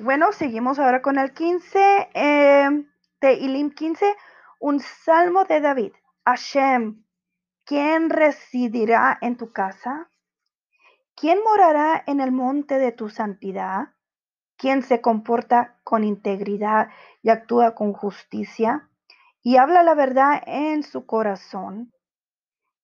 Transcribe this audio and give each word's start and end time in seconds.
Bueno, 0.00 0.32
seguimos 0.32 0.80
ahora 0.80 1.02
con 1.02 1.18
el 1.20 1.32
15, 1.32 2.08
eh, 2.14 2.68
Ilim 3.22 3.70
15, 3.70 4.16
un 4.58 4.80
salmo 4.80 5.44
de 5.44 5.60
David. 5.60 5.92
Hashem, 6.24 7.04
¿quién 7.64 8.10
residirá 8.10 9.16
en 9.20 9.36
tu 9.36 9.52
casa? 9.52 10.10
¿Quién 11.14 11.38
morará 11.44 12.02
en 12.08 12.20
el 12.20 12.32
monte 12.32 12.80
de 12.80 12.90
tu 12.90 13.08
santidad? 13.08 13.90
¿Quién 14.56 14.82
se 14.82 15.00
comporta 15.00 15.78
con 15.84 16.02
integridad 16.02 16.88
y 17.22 17.30
actúa 17.30 17.76
con 17.76 17.92
justicia 17.92 18.90
y 19.44 19.58
habla 19.58 19.84
la 19.84 19.94
verdad 19.94 20.42
en 20.44 20.82
su 20.82 21.06
corazón? 21.06 21.92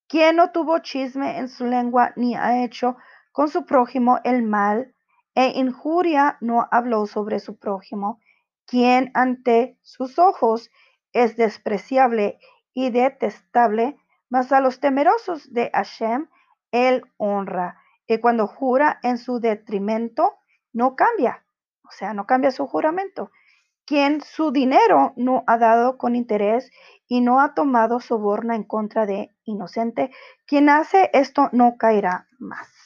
¿Quién 0.07 0.37
no 0.37 0.53
tuvo 0.53 0.79
chisme 0.79 1.39
en 1.39 1.49
su 1.49 1.67
lengua 1.67 2.13
ni 2.15 2.37
ha 2.37 2.63
hecho 2.63 2.97
con 3.33 3.49
su 3.49 3.67
prójimo 3.67 4.21
el 4.23 4.45
mal 4.45 4.95
e 5.35 5.59
injuria 5.59 6.39
no 6.41 6.67
habló 6.71 7.07
sobre 7.07 7.41
su 7.41 7.59
prójimo? 7.59 8.21
¿Quién 8.67 9.11
ante 9.15 9.79
sus 9.83 10.19
ojos 10.19 10.71
es 11.13 11.37
despreciable 11.37 12.39
y 12.73 12.91
detestable, 12.91 13.97
mas 14.29 14.53
a 14.53 14.61
los 14.61 14.81
temerosos 14.81 15.53
de 15.53 15.71
Hashem 15.75 16.29
él 16.71 17.03
honra 17.17 17.81
que 18.07 18.21
cuando 18.21 18.47
jura 18.47 18.99
en 19.03 19.19
su 19.19 19.41
detrimento, 19.41 20.35
no 20.73 20.97
cambia, 20.97 21.45
o 21.85 21.91
sea, 21.91 22.15
no 22.15 22.27
cambia 22.27 22.51
su 22.51 22.67
juramento. 22.67 23.31
Quien 23.85 24.21
su 24.21 24.53
dinero 24.53 25.13
no 25.17 25.43
ha 25.47 25.59
dado 25.59 25.99
con 25.99 26.15
interés 26.15 26.71
y 27.09 27.21
no 27.21 27.41
ha 27.41 27.55
tomado 27.55 27.99
soborna 27.99 28.55
en 28.55 28.65
contra 28.65 29.07
de 29.07 29.35
inocente, 29.45 30.11
quien 30.47 30.69
hace 30.69 31.11
esto 31.13 31.49
no 31.53 31.77
caerá 31.77 32.27
más. 32.39 32.80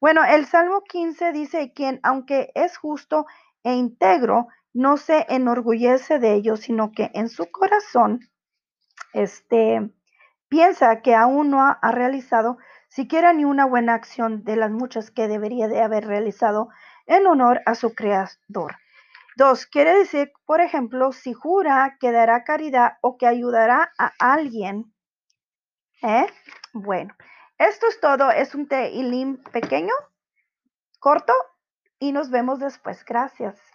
Bueno, 0.00 0.24
el 0.24 0.46
Salmo 0.46 0.82
15 0.84 1.32
dice, 1.32 1.72
quien 1.72 2.00
aunque 2.02 2.52
es 2.54 2.76
justo 2.76 3.26
e 3.64 3.74
íntegro, 3.74 4.46
no 4.72 4.96
se 4.96 5.26
enorgullece 5.28 6.18
de 6.18 6.34
ello, 6.34 6.56
sino 6.56 6.92
que 6.92 7.10
en 7.14 7.28
su 7.28 7.50
corazón 7.50 8.20
este, 9.12 9.90
piensa 10.48 11.02
que 11.02 11.14
aún 11.14 11.50
no 11.50 11.62
ha 11.62 11.90
realizado 11.90 12.58
siquiera 12.88 13.32
ni 13.32 13.44
una 13.44 13.64
buena 13.64 13.94
acción 13.94 14.44
de 14.44 14.56
las 14.56 14.70
muchas 14.70 15.10
que 15.10 15.28
debería 15.28 15.68
de 15.68 15.82
haber 15.82 16.06
realizado 16.06 16.68
en 17.06 17.26
honor 17.26 17.60
a 17.66 17.74
su 17.74 17.94
creador. 17.94 18.76
Dos, 19.36 19.66
quiere 19.66 19.96
decir, 19.96 20.32
por 20.46 20.60
ejemplo, 20.60 21.12
si 21.12 21.32
jura 21.32 21.96
que 22.00 22.10
dará 22.12 22.44
caridad 22.44 22.98
o 23.02 23.16
que 23.16 23.26
ayudará 23.26 23.92
a 23.98 24.12
alguien. 24.18 24.92
¿eh? 26.02 26.26
Bueno, 26.72 27.14
esto 27.58 27.86
es 27.88 28.00
todo. 28.00 28.30
Es 28.30 28.54
un 28.54 28.66
Teilim 28.68 29.42
pequeño, 29.52 29.92
corto, 30.98 31.32
y 31.98 32.12
nos 32.12 32.30
vemos 32.30 32.60
después. 32.60 33.04
Gracias. 33.04 33.68